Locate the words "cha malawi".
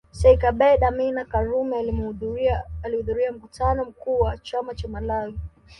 4.75-5.39